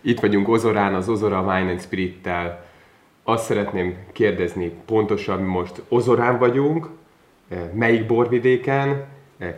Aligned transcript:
Itt 0.00 0.20
vagyunk 0.20 0.48
Ozorán, 0.48 0.94
az 0.94 1.08
Ozora 1.08 1.40
Wine 1.40 1.70
and 1.70 1.80
Spirit-tel. 1.80 2.66
Azt 3.22 3.44
szeretném 3.44 3.96
kérdezni 4.12 4.72
pontosan, 4.86 5.42
most 5.42 5.82
Ozorán 5.88 6.38
vagyunk, 6.38 6.88
melyik 7.72 8.06
borvidéken, 8.06 9.04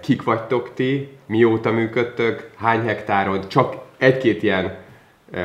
kik 0.01 0.23
vagytok 0.23 0.75
ti, 0.75 1.09
mióta 1.27 1.71
működtök, 1.71 2.51
hány 2.57 2.81
hektáron, 2.81 3.49
csak 3.49 3.77
egy-két 3.97 4.43
ilyen 4.43 4.77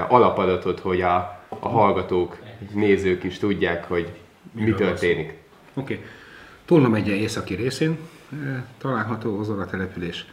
alapadatot, 0.07 0.79
hogy 0.79 1.01
a, 1.01 1.15
a 1.49 1.67
hallgatók, 1.67 2.37
nézők 2.73 3.23
is 3.23 3.37
tudják, 3.37 3.87
hogy 3.87 4.11
mi 4.51 4.71
történik. 4.73 5.33
Oké. 5.73 5.93
Okay. 5.93 6.05
Tolna 6.65 6.87
megye 6.87 7.13
északi 7.13 7.53
részén 7.55 7.97
található 8.77 9.37
Ozora 9.37 9.65
település 9.65 10.25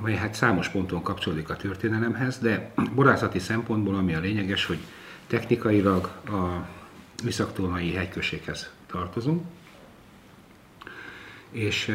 amely 0.00 0.14
hát 0.14 0.34
számos 0.34 0.68
ponton 0.68 1.02
kapcsolódik 1.02 1.50
a 1.50 1.56
történelemhez, 1.56 2.38
de 2.38 2.70
borászati 2.94 3.38
szempontból 3.38 3.94
ami 3.94 4.14
a 4.14 4.20
lényeges, 4.20 4.64
hogy 4.66 4.78
technikailag 5.26 6.04
a 6.26 6.66
Viszaktónai 7.24 7.92
hegyközséghez 7.92 8.70
tartozunk, 8.86 9.46
és 11.50 11.94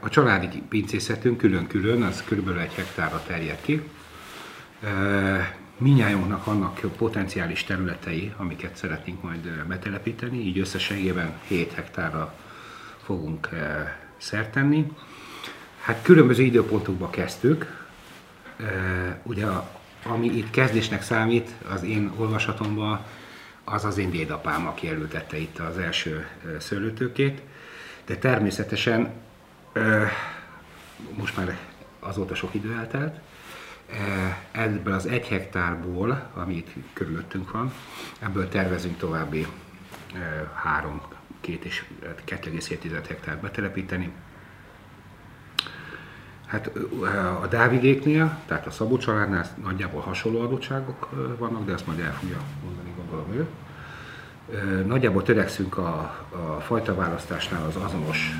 a 0.00 0.08
családi 0.08 0.62
pincészetünk 0.68 1.38
külön-külön, 1.38 2.02
az 2.02 2.24
kb. 2.24 2.48
egy 2.58 2.74
hektárra 2.74 3.22
terjed 3.26 3.60
ki. 3.60 3.82
Minnyájunknak 5.78 6.44
vannak 6.44 6.80
potenciális 6.96 7.64
területei, 7.64 8.32
amiket 8.36 8.76
szeretnénk 8.76 9.22
majd 9.22 9.64
betelepíteni, 9.66 10.38
így 10.38 10.58
összességében 10.58 11.32
7 11.46 11.72
hektárra 11.72 12.34
fogunk 13.02 13.48
szert 14.16 14.52
tenni. 14.52 14.92
Hát 15.84 16.02
különböző 16.02 16.42
időpontokban 16.42 17.10
kezdtük. 17.10 17.86
Ugye 19.22 19.46
ami 20.02 20.26
itt 20.26 20.50
kezdésnek 20.50 21.02
számít, 21.02 21.50
az 21.68 21.82
én 21.82 22.12
olvasatomban, 22.16 23.04
az 23.64 23.84
az 23.84 23.98
én 23.98 24.10
dédapám, 24.10 24.66
aki 24.66 24.88
elültette 24.88 25.36
itt 25.36 25.58
az 25.58 25.78
első 25.78 26.26
szőlőtőkét. 26.58 27.42
De 28.06 28.16
természetesen 28.16 29.12
most 31.16 31.36
már 31.36 31.58
azóta 32.00 32.34
sok 32.34 32.54
idő 32.54 32.72
eltelt, 32.72 33.20
ebből 34.52 34.94
az 34.94 35.06
egy 35.06 35.26
hektárból, 35.26 36.30
ami 36.34 36.54
itt 36.54 36.70
körülöttünk 36.92 37.50
van, 37.50 37.72
ebből 38.18 38.48
tervezünk 38.48 38.96
további 38.96 39.46
három, 40.54 41.02
két 41.40 41.64
és 41.64 41.84
2,7 42.26 43.04
hektár 43.08 43.38
betelepíteni. 43.38 44.12
Hát 46.54 46.70
a 47.42 47.46
Dávidéknél, 47.46 48.38
tehát 48.46 48.66
a 48.66 48.70
Szabó 48.70 48.96
családnál 48.96 49.46
nagyjából 49.62 50.00
hasonló 50.00 50.40
adottságok 50.40 51.08
vannak, 51.38 51.64
de 51.64 51.72
ezt 51.72 51.86
majd 51.86 52.00
el 52.00 52.12
fogja 52.12 52.36
mondani 52.64 52.92
gondolom 52.96 53.32
ő. 53.32 53.46
Nagyjából 54.86 55.22
törekszünk 55.22 55.78
a, 55.78 55.88
a 56.30 56.60
fajta 56.60 56.94
választásnál 56.94 57.64
az 57.64 57.76
azonos 57.76 58.30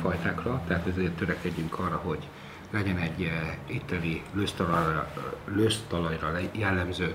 fajtákra, 0.00 0.62
tehát 0.66 0.86
ezért 0.86 1.12
törekedjünk 1.12 1.78
arra, 1.78 2.00
hogy 2.04 2.28
legyen 2.70 2.96
egy 2.96 3.30
itteni 3.66 4.22
lősztalajra, 4.32 5.12
lősztalajra 5.44 6.38
jellemző 6.52 7.14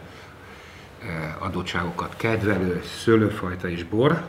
adottságokat 1.40 2.16
kedvelő 2.18 2.82
szőlőfajta 2.84 3.70
és 3.70 3.84
bor. 3.84 4.26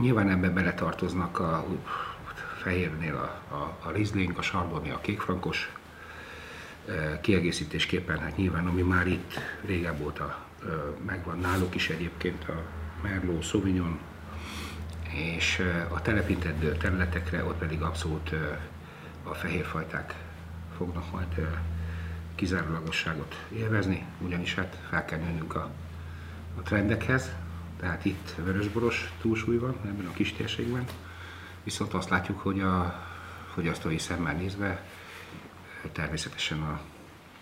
Nyilván 0.00 0.28
ebbe 0.28 0.48
beletartoznak 0.48 1.38
a 1.38 1.64
fehérnél 2.58 3.14
a, 3.14 3.54
a, 3.54 3.76
a 3.88 3.90
Riesling, 3.90 4.38
a 4.38 4.42
Chardonnay, 4.42 4.90
a 4.90 5.00
kékfrankos, 5.00 5.72
kiegészítésképpen, 7.20 8.18
hát 8.18 8.36
nyilván 8.36 8.66
ami 8.66 8.82
már 8.82 9.06
itt 9.06 9.40
régebb 9.64 10.00
óta 10.00 10.38
megvan 11.06 11.38
náluk 11.38 11.74
is 11.74 11.88
egyébként 11.88 12.48
a 12.48 12.62
Merlot, 13.02 13.42
Sauvignon, 13.42 13.98
és 15.12 15.62
a 15.88 16.02
telepített 16.02 16.78
területekre 16.78 17.44
ott 17.44 17.58
pedig 17.58 17.82
abszolút 17.82 18.30
a 19.22 19.34
fehérfajták 19.34 20.14
fognak 20.76 21.12
majd 21.12 21.48
kizárólagosságot 22.34 23.44
élvezni, 23.52 24.04
ugyanis 24.20 24.54
hát 24.54 24.78
fel 24.90 25.04
kell 25.04 25.18
nőnünk 25.18 25.54
a, 25.54 25.70
a 26.58 26.62
trendekhez, 26.62 27.30
tehát 27.80 28.04
itt 28.04 28.34
vörösboros 28.44 29.12
túlsúly 29.20 29.56
van 29.56 29.76
ebben 29.84 30.06
a 30.06 30.12
kis 30.12 30.32
térségben, 30.32 30.84
Viszont 31.68 31.94
azt 31.94 32.08
látjuk, 32.08 32.40
hogy 32.40 32.60
a 32.60 32.94
fogyasztói 33.54 33.98
szemmel 33.98 34.34
nézve 34.34 34.82
természetesen 35.92 36.62
a 36.62 36.80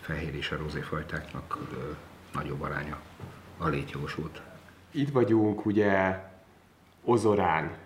fehér 0.00 0.34
és 0.34 0.50
a 0.50 0.56
rozé 0.56 0.80
fajtáknak 0.80 1.58
nagyobb 2.32 2.62
aránya 2.62 2.98
a 3.58 3.68
létjogosult. 3.68 4.42
Itt 4.90 5.10
vagyunk 5.10 5.66
ugye 5.66 6.18
Ozorán. 7.04 7.76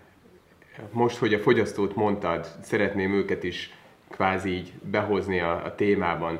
Most, 0.91 1.17
hogy 1.17 1.33
a 1.33 1.39
fogyasztót 1.39 1.95
mondtad, 1.95 2.47
szeretném 2.61 3.13
őket 3.13 3.43
is 3.43 3.73
kvázi 4.09 4.49
így 4.49 4.73
behozni 4.83 5.39
a, 5.39 5.65
a 5.65 5.75
témában. 5.75 6.39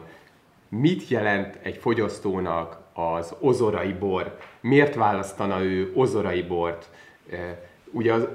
Mit 0.70 1.08
jelent 1.08 1.60
egy 1.62 1.78
fogyasztónak 1.78 2.80
az 2.94 3.36
ozorai 3.40 3.94
bor? 3.94 4.38
Miért 4.62 4.96
választana 4.96 5.64
ő 5.64 5.92
ozorai 5.96 6.42
bort? 6.42 6.90
Ugye 7.92 8.14
az, 8.14 8.28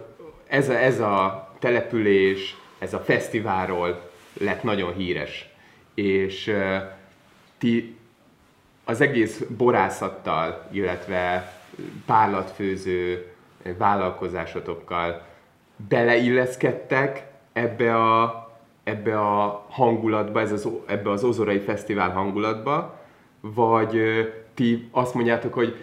ez, 0.49 0.69
a, 0.69 0.79
ez 0.79 1.01
a 1.01 1.46
település, 1.59 2.57
ez 2.79 2.95
a 2.95 2.99
fesztiválról 2.99 4.11
lett 4.41 4.63
nagyon 4.63 4.95
híres. 4.95 5.49
És 5.95 6.47
uh, 6.47 6.77
ti 7.59 7.97
az 8.85 9.01
egész 9.01 9.45
borászattal, 9.57 10.69
illetve 10.73 11.53
párlatfőző 12.07 13.27
vállalkozásotokkal 13.79 15.23
beleilleszkedtek 15.89 17.27
ebbe 17.53 17.97
a, 17.97 18.47
ebbe 18.85 19.21
a 19.21 19.67
hangulatba, 19.69 20.41
ez 20.41 20.53
az, 20.53 20.69
ebbe 20.87 21.11
az 21.11 21.25
Ozorai 21.25 21.59
Fesztivál 21.59 22.11
hangulatba, 22.11 23.01
vagy 23.41 24.01
ti 24.55 24.89
azt 24.91 25.15
mondjátok, 25.15 25.55
hogy 25.55 25.77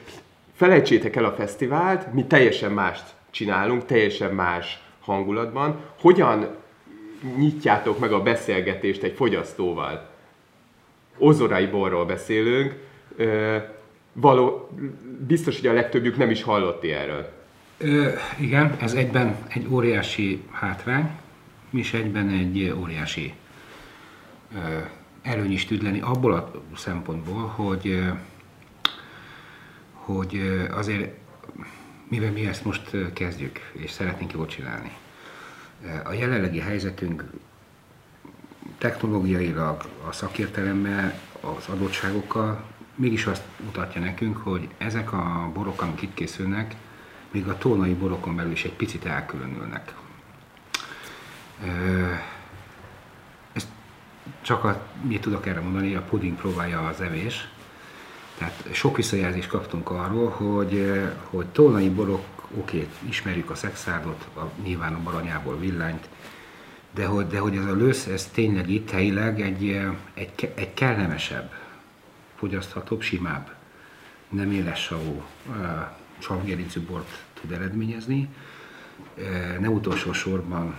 felejtsétek 0.53 1.15
el 1.15 1.25
a 1.25 1.31
fesztivált, 1.31 2.13
mi 2.13 2.25
teljesen 2.25 2.71
mást 2.71 3.03
csinálunk, 3.29 3.85
teljesen 3.85 4.33
más 4.33 4.81
hangulatban. 5.05 5.79
Hogyan 5.99 6.55
nyitjátok 7.37 7.99
meg 7.99 8.11
a 8.11 8.21
beszélgetést 8.21 9.03
egy 9.03 9.15
fogyasztóval? 9.15 10.09
Ozorai 11.17 11.65
borról 11.65 12.05
beszélünk, 12.05 12.75
való, 14.13 14.69
biztos, 15.27 15.59
hogy 15.59 15.69
a 15.69 15.73
legtöbbjük 15.73 16.17
nem 16.17 16.29
is 16.29 16.43
hallotti 16.43 16.91
erről. 16.91 17.31
Ö, 17.77 18.09
igen, 18.39 18.75
ez 18.79 18.93
egyben 18.93 19.37
egy 19.47 19.67
óriási 19.71 20.43
hátrány, 20.51 21.09
és 21.69 21.93
egyben 21.93 22.29
egy 22.29 22.73
óriási 22.79 23.33
ö, 24.55 24.57
előny 25.21 25.51
is 25.51 25.65
tud 25.65 25.83
lenni 25.83 26.01
abból 26.01 26.33
a 26.33 26.51
szempontból, 26.75 27.47
hogy, 27.55 28.03
hogy 29.93 30.41
azért 30.71 31.17
mivel 32.13 32.31
mi 32.31 32.47
ezt 32.47 32.65
most 32.65 33.13
kezdjük, 33.13 33.71
és 33.71 33.91
szeretnénk 33.91 34.33
jól 34.33 34.45
csinálni. 34.45 34.91
A 36.03 36.13
jelenlegi 36.13 36.59
helyzetünk 36.59 37.23
technológiailag, 38.77 39.89
a 40.07 40.11
szakértelemmel, 40.11 41.19
az 41.41 41.67
adottságokkal 41.67 42.63
mégis 42.95 43.25
azt 43.25 43.43
mutatja 43.63 44.01
nekünk, 44.01 44.37
hogy 44.37 44.69
ezek 44.77 45.13
a 45.13 45.49
borok, 45.53 45.81
amik 45.81 46.01
itt 46.01 46.13
készülnek, 46.13 46.75
még 47.31 47.47
a 47.47 47.57
tónai 47.57 47.93
borokon 47.93 48.35
belül 48.35 48.51
is 48.51 48.63
egy 48.63 48.73
picit 48.73 49.05
elkülönülnek. 49.05 49.93
Ezt 53.53 53.67
csak 54.41 54.63
a, 54.63 54.87
mit 55.01 55.21
tudok 55.21 55.45
erre 55.45 55.59
mondani, 55.59 55.95
a 55.95 56.01
puding 56.01 56.35
próbálja 56.35 56.87
az 56.87 57.01
evés, 57.01 57.47
tehát 58.37 58.69
sok 58.71 58.95
visszajelzést 58.95 59.47
kaptunk 59.47 59.89
arról, 59.89 60.29
hogy, 60.29 60.75
eh, 60.75 61.11
hogy 61.29 61.45
tolnai 61.45 61.89
borok, 61.89 62.25
oké, 62.57 62.87
ismerjük 63.09 63.49
a 63.49 63.55
szexádot, 63.55 64.27
a, 64.35 64.41
nyilván 64.63 64.93
a 64.93 65.03
baranyából 65.03 65.57
villanyt, 65.59 66.09
de 66.93 67.05
hogy, 67.05 67.27
de 67.27 67.39
hogy 67.39 67.55
ez 67.55 67.65
a 67.65 67.75
lösz, 67.75 68.05
ez 68.05 68.29
tényleg 68.33 68.69
itt 68.69 68.89
helyileg 68.89 69.41
egy, 69.41 69.67
eh, 69.67 69.93
egy, 70.13 70.51
egy 70.55 70.73
kellemesebb, 70.73 71.51
fogyaszthatóbb, 72.35 73.01
simább, 73.01 73.55
nem 74.29 74.51
éles 74.51 74.83
savú 74.83 75.21
eh, 75.61 75.87
savgerincű 76.17 76.81
bort 76.81 77.23
tud 77.33 77.51
eredményezni. 77.51 78.29
Ne 79.59 79.69
utolsó 79.69 80.13
sorban 80.13 80.75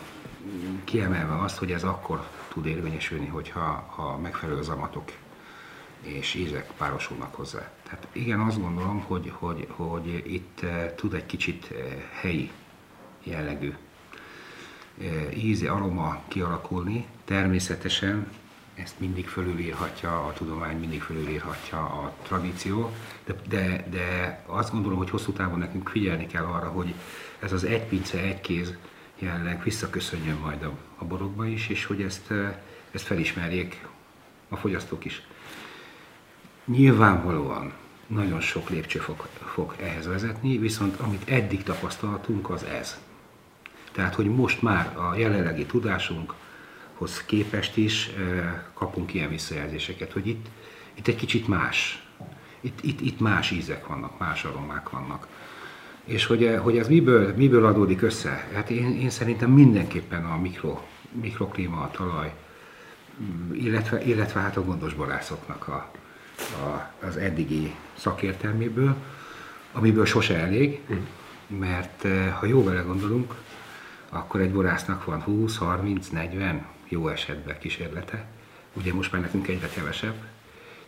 kiemelve 0.84 1.42
azt, 1.42 1.58
hogy 1.58 1.72
ez 1.72 1.82
akkor 1.82 2.28
tud 2.48 2.66
érvényesülni, 2.66 3.26
hogyha 3.26 3.92
ha 3.96 4.18
megfelelő 4.18 4.62
zamatok 4.62 5.10
és 6.02 6.34
ízek 6.34 6.70
párosulnak 6.76 7.34
hozzá. 7.34 7.70
Tehát 7.82 8.06
igen, 8.12 8.40
azt 8.40 8.60
gondolom, 8.60 9.00
hogy, 9.00 9.32
hogy, 9.34 9.66
hogy 9.70 10.22
itt 10.26 10.62
eh, 10.62 10.92
tud 10.96 11.14
egy 11.14 11.26
kicsit 11.26 11.70
eh, 11.70 11.78
helyi 12.20 12.50
jellegű 13.22 13.74
eh, 15.00 15.44
ízi, 15.44 15.66
aroma 15.66 16.22
kialakulni. 16.28 17.06
Természetesen 17.24 18.26
ezt 18.74 19.00
mindig 19.00 19.28
fölülírhatja, 19.28 20.26
a 20.26 20.32
tudomány 20.32 20.78
mindig 20.78 21.02
fölülírhatja 21.02 21.78
a 21.78 22.14
tradíció, 22.22 22.92
de, 23.24 23.34
de, 23.48 23.86
de 23.90 24.42
azt 24.46 24.72
gondolom, 24.72 24.98
hogy 24.98 25.10
hosszú 25.10 25.32
távon 25.32 25.58
nekünk 25.58 25.88
figyelni 25.88 26.26
kell 26.26 26.44
arra, 26.44 26.68
hogy 26.68 26.94
ez 27.38 27.52
az 27.52 27.64
egy 27.64 27.84
pince, 27.84 28.20
egy 28.20 28.40
kéz 28.40 28.74
jelenleg 29.18 29.62
visszaköszönjön 29.62 30.36
majd 30.36 30.62
a, 30.62 30.72
a 30.98 31.04
borokba 31.04 31.46
is, 31.46 31.68
és 31.68 31.84
hogy 31.84 32.02
ezt, 32.02 32.32
ezt 32.90 33.04
felismerjék 33.04 33.86
a 34.48 34.56
fogyasztók 34.56 35.04
is. 35.04 35.22
Nyilvánvalóan 36.64 37.72
nagyon 38.06 38.40
sok 38.40 38.68
lépcső 38.68 38.98
fog, 38.98 39.28
fog 39.52 39.74
ehhez 39.80 40.06
vezetni, 40.06 40.58
viszont 40.58 41.00
amit 41.00 41.28
eddig 41.28 41.62
tapasztaltunk, 41.62 42.50
az 42.50 42.62
ez. 42.62 42.98
Tehát, 43.92 44.14
hogy 44.14 44.26
most 44.26 44.62
már 44.62 44.96
a 44.96 45.14
jelenlegi 45.16 45.66
tudásunkhoz 45.66 47.24
képest 47.26 47.76
is 47.76 48.10
kapunk 48.74 49.14
ilyen 49.14 49.28
visszajelzéseket, 49.28 50.12
hogy 50.12 50.26
itt, 50.26 50.46
itt 50.94 51.06
egy 51.08 51.16
kicsit 51.16 51.48
más. 51.48 52.06
Itt, 52.60 52.78
itt, 52.82 53.00
itt 53.00 53.20
más 53.20 53.50
ízek 53.50 53.86
vannak, 53.86 54.18
más 54.18 54.44
aromák 54.44 54.90
vannak. 54.90 55.26
És 56.04 56.26
hogy, 56.26 56.58
hogy 56.62 56.78
ez 56.78 56.88
miből, 56.88 57.34
miből 57.36 57.66
adódik 57.66 58.02
össze? 58.02 58.48
Hát 58.52 58.70
én, 58.70 59.00
én 59.00 59.10
szerintem 59.10 59.50
mindenképpen 59.50 60.24
a 60.24 60.36
mikro, 60.36 60.80
mikroklíma, 61.12 61.80
a 61.80 61.90
talaj, 61.90 62.32
illetve, 63.52 64.04
illetve 64.04 64.40
hát 64.40 64.56
a 64.56 64.64
gondos 64.64 64.94
borászoknak 64.94 65.68
a, 65.68 65.90
a, 66.38 66.92
az 67.06 67.16
eddigi 67.16 67.74
szakértelméből, 67.94 68.96
amiből 69.72 70.06
sose 70.06 70.38
elég, 70.38 70.80
mert 71.46 72.06
ha 72.38 72.46
jó 72.46 72.64
vele 72.64 72.80
gondolunk, 72.80 73.34
akkor 74.08 74.40
egy 74.40 74.52
borásznak 74.52 75.04
van 75.04 75.22
20, 75.22 75.56
30, 75.56 76.08
40, 76.08 76.66
jó 76.88 77.08
esetben 77.08 77.58
kísérlete. 77.58 78.24
Ugye 78.72 78.94
most 78.94 79.12
már 79.12 79.20
nekünk 79.20 79.48
egyre 79.48 79.68
kevesebb, 79.68 80.14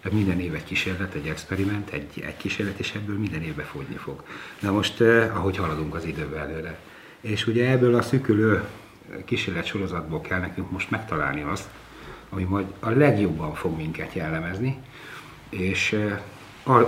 tehát 0.01 0.19
minden 0.19 0.41
év 0.41 0.55
egy 0.55 0.65
kísérlet, 0.65 1.15
egy 1.15 1.27
experiment, 1.27 1.91
egy, 1.91 2.23
egy 2.27 2.37
kísérlet, 2.37 2.79
és 2.79 2.93
ebből 2.95 3.19
minden 3.19 3.43
évben 3.43 3.67
fogyni 3.67 3.97
fog. 3.97 4.23
Na 4.61 4.73
most, 4.73 5.01
eh, 5.01 5.37
ahogy 5.37 5.57
haladunk 5.57 5.95
az 5.95 6.05
idővel 6.05 6.49
előre. 6.49 6.79
És 7.21 7.47
ugye 7.47 7.71
ebből 7.71 7.95
a 7.95 8.03
szűkülő 8.03 8.65
kísérlet 9.25 9.65
sorozatból 9.65 10.21
kell 10.21 10.41
nekünk 10.41 10.71
most 10.71 10.91
megtalálni 10.91 11.43
azt, 11.43 11.69
ami 12.29 12.43
majd 12.43 12.67
a 12.81 12.91
legjobban 12.91 13.55
fog 13.55 13.77
minket 13.77 14.13
jellemezni, 14.13 14.79
és 15.61 15.93
eh, 15.93 16.21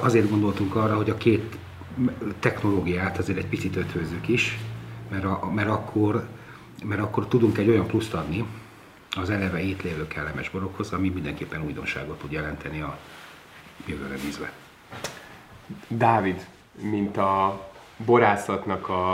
azért 0.04 0.30
gondoltunk 0.30 0.74
arra, 0.74 0.96
hogy 0.96 1.10
a 1.10 1.16
két 1.16 1.56
technológiát 2.38 3.18
azért 3.18 3.38
egy 3.38 3.46
picit 3.46 3.76
ötvözzük 3.76 4.28
is, 4.28 4.58
mert, 5.10 5.24
a, 5.24 5.50
mert, 5.54 5.68
akkor, 5.68 6.28
mert 6.84 7.00
akkor 7.00 7.26
tudunk 7.26 7.58
egy 7.58 7.68
olyan 7.68 7.86
pluszt 7.86 8.14
adni 8.14 8.44
az 9.16 9.30
eleve 9.30 9.60
itt 9.60 9.82
lévő 9.82 10.06
kellemes 10.06 10.50
borokhoz, 10.50 10.92
ami 10.92 11.08
mindenképpen 11.08 11.64
újdonságot 11.64 12.18
tud 12.18 12.32
jelenteni 12.32 12.80
a 12.80 12.98
jövőre 13.86 14.14
nézve. 14.22 14.52
Dávid, 15.88 16.46
mint 16.80 17.16
a 17.16 17.66
borászatnak 17.96 18.88
a, 18.88 19.12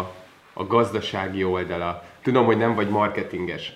a 0.52 0.66
gazdasági 0.66 1.44
oldala, 1.44 2.04
tudom, 2.22 2.44
hogy 2.44 2.56
nem 2.56 2.74
vagy 2.74 2.88
marketinges, 2.88 3.72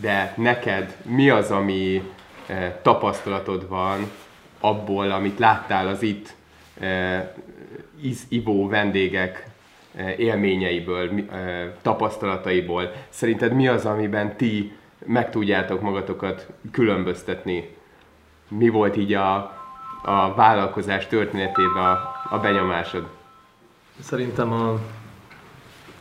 de 0.00 0.34
neked 0.36 0.96
mi 1.02 1.30
az, 1.30 1.50
ami 1.50 2.10
e, 2.46 2.80
tapasztalatod 2.82 3.68
van 3.68 4.10
abból, 4.60 5.10
amit 5.10 5.38
láttál 5.38 5.88
az 5.88 6.02
itt 6.02 6.34
e, 6.80 7.34
ivó 8.28 8.68
vendégek 8.68 9.46
e, 9.94 10.14
élményeiből, 10.16 11.10
e, 11.30 11.72
tapasztalataiból. 11.82 12.92
Szerinted 13.08 13.52
mi 13.52 13.68
az, 13.68 13.86
amiben 13.86 14.36
ti 14.36 14.72
meg 15.06 15.30
tudjátok 15.30 15.80
magatokat 15.80 16.46
különböztetni? 16.70 17.76
Mi 18.48 18.68
volt 18.68 18.96
így 18.96 19.12
a, 19.12 19.34
a 20.02 20.34
vállalkozás 20.34 21.06
történetében 21.06 21.84
a, 21.84 21.98
a 22.30 22.38
benyomásod? 22.38 23.08
Szerintem 24.00 24.52
a, 24.52 24.78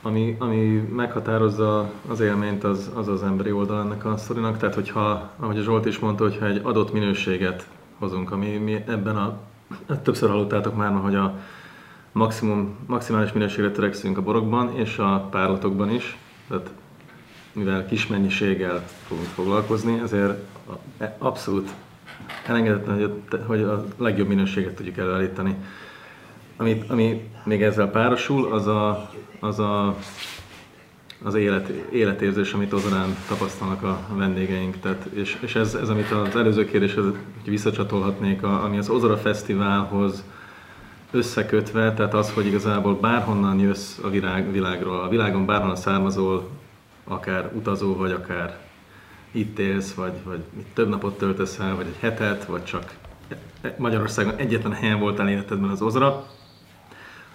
ami, 0.02 0.36
ami 0.40 0.88
meghatározza 0.96 1.92
az 2.10 2.20
élményt, 2.20 2.64
az, 2.64 2.92
az 2.96 3.08
az 3.08 3.24
emberi 3.24 3.52
oldal 3.52 3.82
ennek 3.82 4.06
a 4.06 4.18
sztorinak. 4.18 4.58
Tehát, 4.58 4.76
hogyha, 4.76 5.30
ahogy 5.40 5.58
a 5.58 5.62
Zsolt 5.62 5.86
is 5.86 6.00
mondta, 6.00 6.24
hogyha 6.24 6.46
egy 6.46 6.62
adott 6.64 6.94
minőséget 6.94 7.68
hozunk, 8.00 8.32
ami 8.32 8.58
mi 8.58 8.84
ebben 8.88 9.16
a, 9.18 9.40
többször 10.04 10.30
hallottátok 10.30 10.76
már, 10.76 10.92
hogy 10.92 11.16
a 11.16 11.40
maximum, 12.12 12.78
maximális 12.86 13.32
minőségre 13.32 13.72
törekszünk 13.72 14.18
a 14.18 14.22
borokban 14.22 14.76
és 14.76 14.98
a 14.98 15.28
párlatokban 15.32 15.90
is. 15.90 16.18
Tehát 16.48 16.70
mivel 17.52 17.86
kis 17.86 18.08
mennyiséggel 18.08 18.84
fogunk 19.08 19.28
foglalkozni, 19.28 20.00
ezért 20.00 20.44
abszolút 21.18 21.70
elengedetlen, 22.46 22.96
hogy 23.00 23.42
hogy 23.46 23.62
a 23.62 23.86
legjobb 23.98 24.28
minőséget 24.28 24.76
tudjuk 24.76 24.98
előállítani. 24.98 25.56
Ami, 26.58 26.84
ami 26.88 27.30
még 27.44 27.64
ezzel 27.64 27.90
párosul, 27.90 28.52
az 28.54 28.68
a, 28.68 29.12
az, 29.40 29.60
a, 29.60 29.96
az 31.24 31.36
élet, 31.36 31.68
életérzés, 31.92 32.54
amit 32.54 32.74
Ozorán 32.74 33.16
tapasztalnak 33.28 33.84
a 33.84 34.00
vendégeink. 34.16 34.80
Tehát, 34.80 35.06
és, 35.14 35.38
és 35.42 35.56
ez, 35.56 35.74
ez, 35.74 35.90
amit 35.90 36.12
az 36.12 36.36
előző 36.36 36.66
kérdéshez 36.66 37.06
visszacsatolhatnék, 37.46 38.44
a, 38.44 38.64
ami 38.64 38.78
az 38.78 38.90
Ozora 38.90 39.18
Fesztiválhoz 39.18 40.24
összekötve, 41.12 41.94
tehát 41.94 42.14
az, 42.14 42.32
hogy 42.32 42.46
igazából 42.46 42.96
bárhonnan 42.96 43.60
jössz 43.60 43.98
a 44.04 44.10
világ, 44.10 44.52
világról, 44.52 45.00
a 45.00 45.10
világon 45.10 45.46
bárhonnan 45.46 45.76
származol, 45.76 46.50
akár 47.04 47.52
utazó 47.54 47.96
vagy, 47.96 48.12
akár 48.12 48.58
itt 49.32 49.60
élsz, 49.60 49.94
vagy, 49.94 50.14
vagy 50.24 50.40
több 50.74 50.90
napot 50.90 51.18
töltesz 51.18 51.60
el, 51.60 51.76
vagy 51.76 51.86
egy 51.88 52.00
hetet, 52.00 52.46
vagy 52.46 52.64
csak 52.64 52.94
Magyarországon 53.78 54.36
egyetlen 54.36 54.74
helyen 54.74 55.00
voltál 55.00 55.30
életedben 55.30 55.70
az 55.70 55.82
Ozra, 55.82 56.28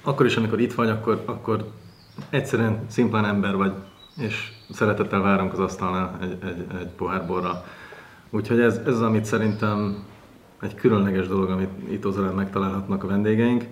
akkor 0.02 0.26
is, 0.26 0.36
amikor 0.36 0.60
itt 0.60 0.74
vagy, 0.74 0.88
akkor, 0.88 1.22
akkor 1.24 1.70
egyszerűen 2.30 2.78
szimplán 2.86 3.24
ember 3.24 3.56
vagy, 3.56 3.72
és 4.16 4.52
szeretettel 4.70 5.20
várunk 5.20 5.52
az 5.52 5.58
asztalnál 5.58 6.18
egy, 6.22 6.36
egy, 6.42 6.66
egy 6.80 6.88
pohár 6.88 7.26
borra. 7.26 7.64
Úgyhogy 8.30 8.60
ez, 8.60 8.76
ez 8.76 8.94
az, 8.94 9.02
amit 9.02 9.24
szerintem 9.24 10.04
egy 10.60 10.74
különleges 10.74 11.28
dolog, 11.28 11.50
amit 11.50 11.90
itt 11.90 12.06
Ozrán 12.06 12.34
megtalálhatnak 12.34 13.04
a 13.04 13.06
vendégeink 13.06 13.64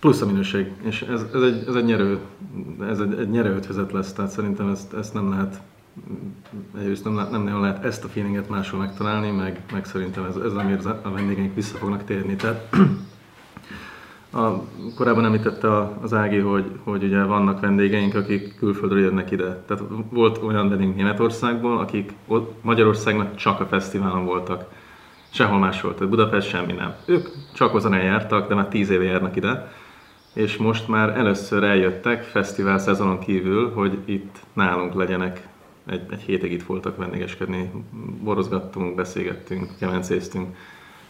plusz 0.00 0.20
a 0.20 0.26
minőség, 0.26 0.72
és 0.82 1.02
ez, 1.02 1.24
ez, 1.34 1.42
egy, 1.42 1.64
ez 1.68 1.74
egy 1.74 1.84
nyerő, 1.84 2.18
ez 2.80 3.00
egy, 3.00 3.18
egy 3.18 3.30
nyerő 3.30 3.54
ötvözet 3.54 3.92
lesz, 3.92 4.12
tehát 4.12 4.30
szerintem 4.30 4.68
ezt, 4.68 4.94
ezt 4.94 5.14
nem 5.14 5.30
lehet 5.30 5.60
egyrészt 6.78 7.04
nem, 7.04 7.14
nem 7.14 7.42
nagyon 7.42 7.60
lehet 7.60 7.84
ezt 7.84 8.04
a 8.04 8.08
feelinget 8.08 8.48
máshol 8.48 8.80
megtalálni, 8.80 9.30
meg, 9.30 9.62
meg 9.72 9.84
szerintem 9.84 10.24
ez, 10.24 10.36
ez 10.36 10.52
amiért 10.52 10.84
a 10.84 11.10
vendégeink 11.14 11.54
vissza 11.54 11.76
fognak 11.76 12.04
térni. 12.04 12.36
Tehát 12.36 12.76
a, 14.34 14.62
korábban 14.96 15.24
említette 15.24 15.68
az 16.02 16.12
Ági, 16.12 16.38
hogy, 16.38 16.64
hogy 16.84 17.02
ugye 17.02 17.22
vannak 17.22 17.60
vendégeink, 17.60 18.14
akik 18.14 18.56
külföldről 18.56 19.00
jönnek 19.00 19.30
ide. 19.30 19.62
Tehát 19.66 19.82
volt 20.10 20.42
olyan 20.42 20.68
vendégünk 20.68 20.96
Németországból, 20.96 21.78
akik 21.78 22.12
Magyarországnak 22.60 23.34
csak 23.34 23.60
a 23.60 23.66
fesztiválon 23.66 24.24
voltak. 24.24 24.64
Sehol 25.30 25.58
máshol, 25.58 25.94
tehát 25.94 26.08
Budapest 26.08 26.48
semmi 26.48 26.72
nem. 26.72 26.94
Ők 27.04 27.28
csak 27.54 27.74
azon 27.74 27.94
eljártak, 27.94 28.48
de 28.48 28.54
már 28.54 28.68
tíz 28.68 28.90
éve 28.90 29.04
járnak 29.04 29.36
ide 29.36 29.72
és 30.34 30.56
most 30.56 30.88
már 30.88 31.16
először 31.16 31.62
eljöttek 31.62 32.22
fesztivál 32.22 32.78
szezonon 32.78 33.18
kívül, 33.18 33.72
hogy 33.72 33.98
itt 34.04 34.36
nálunk 34.52 34.94
legyenek. 34.94 35.48
Egy, 35.86 36.02
egy 36.10 36.20
hétig 36.20 36.52
itt 36.52 36.62
voltak 36.62 36.96
vendégeskedni, 36.96 37.70
borozgattunk, 38.22 38.94
beszélgettünk, 38.94 39.70
kemencéztünk, 39.78 40.56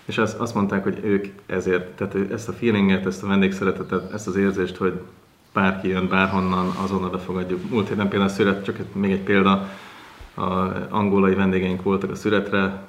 és 0.04 0.18
azt, 0.18 0.38
azt 0.38 0.54
mondták, 0.54 0.82
hogy 0.82 1.00
ők 1.02 1.26
ezért, 1.46 1.96
tehát 1.96 2.32
ezt 2.32 2.48
a 2.48 2.52
feelinget, 2.52 3.06
ezt 3.06 3.22
a 3.22 3.26
vendégszeretetet, 3.26 4.12
ezt 4.12 4.26
az 4.26 4.36
érzést, 4.36 4.76
hogy 4.76 5.00
bárki 5.52 5.88
jön 5.88 6.08
bárhonnan, 6.08 6.66
azonnal 6.82 7.10
befogadjuk. 7.10 7.70
Múlt 7.70 7.88
héten 7.88 8.08
például 8.08 8.30
szület, 8.30 8.64
csak 8.64 8.78
még 8.92 9.10
egy 9.10 9.22
példa, 9.22 9.68
a 10.34 10.42
angolai 10.90 11.34
vendégeink 11.34 11.82
voltak 11.82 12.10
a 12.10 12.14
születre, 12.14 12.82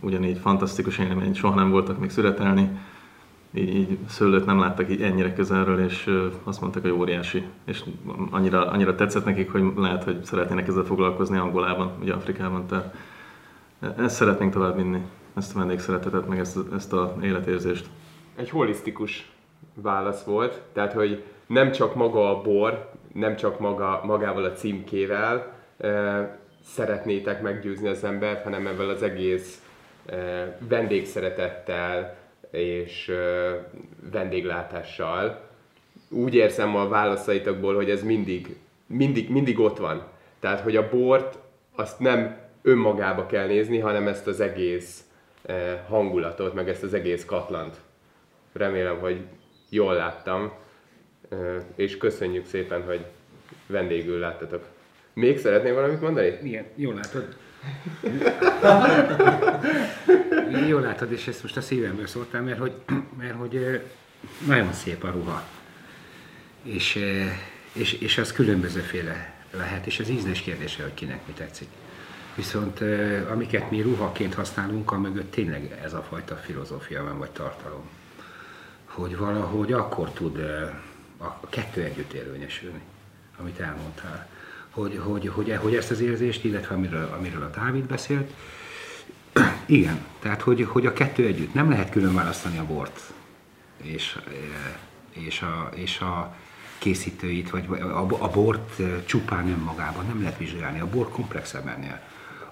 ugyanígy 0.00 0.38
fantasztikus 0.38 0.98
élmény, 0.98 1.34
soha 1.34 1.54
nem 1.54 1.70
voltak 1.70 1.98
még 1.98 2.10
születelni, 2.10 2.70
így, 3.54 3.74
így 3.74 3.98
szőlőt 4.08 4.46
nem 4.46 4.58
láttak 4.58 4.90
így 4.90 5.02
ennyire 5.02 5.32
közelről, 5.32 5.84
és 5.84 6.10
azt 6.44 6.60
mondták, 6.60 6.82
hogy 6.82 6.90
óriási. 6.90 7.44
És 7.64 7.84
annyira, 8.30 8.70
annyira 8.70 8.94
tetszett 8.94 9.24
nekik, 9.24 9.52
hogy 9.52 9.72
lehet, 9.76 10.04
hogy 10.04 10.24
szeretnének 10.24 10.68
ezzel 10.68 10.84
foglalkozni 10.84 11.36
Angolában, 11.36 11.90
ugye 12.00 12.12
Afrikában. 12.12 12.66
Tehát 12.66 12.94
ezt 13.96 14.16
szeretnénk 14.16 14.52
tovább 14.52 14.76
vinni, 14.76 15.00
ezt 15.38 15.54
a 15.54 15.58
vendégszeretetet, 15.58 16.28
meg 16.28 16.38
ezt, 16.38 16.58
ezt 16.74 16.92
a 16.92 17.16
életérzést. 17.22 17.86
Egy 18.36 18.50
holisztikus 18.50 19.30
válasz 19.74 20.24
volt, 20.24 20.62
tehát 20.72 20.92
hogy 20.92 21.22
nem 21.46 21.72
csak 21.72 21.94
maga 21.94 22.36
a 22.36 22.42
bor, 22.42 22.90
nem 23.12 23.36
csak 23.36 23.58
maga, 23.58 24.00
magával 24.04 24.44
a 24.44 24.52
címkével 24.52 25.52
e, 25.78 26.38
szeretnétek 26.64 27.42
meggyőzni 27.42 27.88
az 27.88 28.04
embert, 28.04 28.42
hanem 28.42 28.66
ebben 28.66 28.88
az 28.88 29.02
egész 29.02 29.62
e, 30.06 30.16
vendégszeretettel, 30.68 32.16
és 32.50 33.12
vendéglátással. 34.12 35.40
Úgy 36.08 36.34
érzem 36.34 36.76
a 36.76 36.88
válaszaitokból, 36.88 37.74
hogy 37.74 37.90
ez 37.90 38.02
mindig, 38.02 38.56
mindig, 38.86 39.30
mindig 39.30 39.58
ott 39.58 39.78
van. 39.78 40.02
Tehát, 40.40 40.60
hogy 40.60 40.76
a 40.76 40.88
bort 40.88 41.38
azt 41.74 41.98
nem 41.98 42.36
önmagába 42.62 43.26
kell 43.26 43.46
nézni, 43.46 43.78
hanem 43.78 44.08
ezt 44.08 44.26
az 44.26 44.40
egész 44.40 45.07
hangulatot, 45.88 46.54
meg 46.54 46.68
ezt 46.68 46.82
az 46.82 46.94
egész 46.94 47.24
katlant. 47.24 47.76
Remélem, 48.52 48.98
hogy 48.98 49.20
jól 49.68 49.94
láttam, 49.94 50.52
eh, 51.28 51.38
és 51.74 51.96
köszönjük 51.96 52.46
szépen, 52.46 52.84
hogy 52.84 53.04
vendégül 53.66 54.18
láttatok. 54.18 54.66
Még 55.12 55.38
szeretném 55.38 55.74
valamit 55.74 56.00
mondani? 56.00 56.38
Igen, 56.42 56.64
jól 56.74 56.94
látod. 56.94 57.36
jól 60.68 60.80
látod, 60.80 61.12
és 61.12 61.26
ezt 61.26 61.42
most 61.42 61.56
a 61.56 61.60
szívemből 61.60 62.06
szóltam, 62.06 62.44
mert 62.44 62.58
hogy, 62.58 62.72
mert 63.18 63.34
hogy 63.34 63.80
nagyon 64.46 64.72
szép 64.72 65.04
a 65.04 65.10
ruha. 65.10 65.42
És, 66.62 66.98
és, 67.72 67.92
és 67.92 68.18
az 68.18 68.32
különbözőféle 68.32 69.34
lehet, 69.50 69.86
és 69.86 69.98
az 69.98 70.08
ízlés 70.08 70.40
kérdése, 70.40 70.82
hogy 70.82 70.94
kinek 70.94 71.26
mi 71.26 71.32
tetszik. 71.32 71.68
Viszont 72.38 72.80
amiket 73.30 73.70
mi 73.70 73.80
ruhaként 73.80 74.34
használunk, 74.34 74.92
a 74.92 74.98
mögött 74.98 75.30
tényleg 75.30 75.78
ez 75.84 75.92
a 75.92 76.02
fajta 76.02 76.34
filozófia 76.34 77.04
van, 77.04 77.18
vagy 77.18 77.30
tartalom. 77.30 77.88
Hogy 78.84 79.16
valahogy 79.16 79.72
akkor 79.72 80.10
tud 80.10 80.38
a 81.16 81.48
kettő 81.48 81.82
együtt 81.82 82.12
érvényesülni, 82.12 82.80
amit 83.38 83.58
elmondtál. 83.60 84.28
Hogy, 84.70 85.00
hogy, 85.04 85.28
hogy, 85.28 85.56
hogy 85.60 85.74
ezt 85.74 85.90
az 85.90 86.00
érzést, 86.00 86.44
illetve 86.44 86.74
amiről, 86.74 87.14
amiről 87.18 87.42
a 87.42 87.50
Dávid 87.58 87.84
beszélt, 87.84 88.30
igen, 89.66 90.06
tehát 90.18 90.42
hogy, 90.42 90.62
hogy 90.62 90.86
a 90.86 90.92
kettő 90.92 91.26
együtt 91.26 91.54
nem 91.54 91.70
lehet 91.70 91.90
külön 91.90 92.14
választani 92.14 92.58
a 92.58 92.66
bort 92.66 93.00
és, 93.82 94.18
és, 95.10 95.42
a, 95.42 95.70
és 95.74 96.00
a 96.00 96.36
készítőit, 96.78 97.50
vagy 97.50 97.80
a, 97.80 98.22
a 98.22 98.30
bort 98.30 98.82
csupán 99.06 99.48
önmagában 99.48 100.06
nem 100.06 100.20
lehet 100.20 100.38
vizsgálni. 100.38 100.80
A 100.80 100.88
bor 100.88 101.08
komplexebb 101.08 101.66
ennél. 101.66 102.00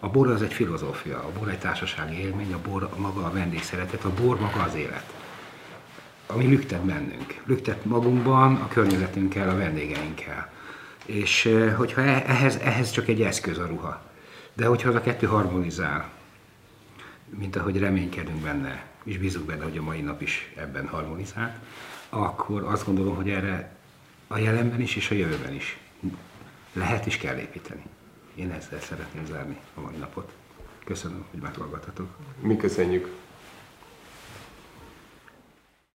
A 0.07 0.09
bor 0.09 0.29
az 0.31 0.43
egy 0.43 0.53
filozófia, 0.53 1.19
a 1.19 1.31
bor 1.39 1.49
egy 1.49 1.59
társasági 1.59 2.19
élmény, 2.19 2.53
a 2.53 2.59
bor 2.69 2.89
maga 2.97 3.25
a 3.25 3.31
vendégszeretet, 3.31 4.05
a 4.05 4.13
bor 4.15 4.41
maga 4.41 4.63
az 4.63 4.75
élet. 4.75 5.15
Ami 6.27 6.47
lüktet 6.47 6.81
bennünk. 6.81 7.41
Lüktet 7.45 7.85
magunkban, 7.85 8.55
a 8.55 8.69
környezetünkkel, 8.69 9.49
a 9.49 9.57
vendégeinkkel. 9.57 10.53
És 11.07 11.55
hogyha 11.77 12.01
e, 12.01 12.25
ehhez, 12.27 12.57
ehhez 12.57 12.91
csak 12.91 13.09
egy 13.09 13.23
eszköz 13.23 13.59
a 13.59 13.67
ruha. 13.67 14.03
De 14.53 14.67
hogyha 14.67 14.89
az 14.89 14.95
a 14.95 15.01
kettő 15.01 15.27
harmonizál, 15.27 16.11
mint 17.39 17.57
ahogy 17.57 17.79
reménykedünk 17.79 18.41
benne, 18.41 18.85
és 19.05 19.19
bízunk 19.19 19.47
benne, 19.47 19.65
hogy 19.65 19.79
a 19.79 19.83
mai 19.83 20.01
nap 20.01 20.23
is 20.23 20.53
ebben 20.57 20.89
harmonizál, 20.89 21.63
akkor 22.09 22.63
azt 22.63 22.87
gondolom, 22.87 23.15
hogy 23.17 23.31
erre 23.31 23.77
a 24.27 24.39
jelenben 24.39 24.81
is 24.81 24.97
és 24.97 25.11
a 25.11 25.15
jövőben 25.15 25.55
is 25.55 25.79
lehet 26.73 27.07
és 27.07 27.17
kell 27.17 27.37
építeni. 27.37 27.83
Én 28.37 28.51
ezzel 28.51 28.81
szeretném 28.81 29.27
zárni 29.27 29.61
a 29.75 29.81
mai 29.81 29.97
napot. 29.97 30.33
Köszönöm, 30.85 31.25
hogy 31.31 31.41
meghallgattatok. 31.41 32.17
Mi 32.41 32.57
köszönjük. 32.57 33.15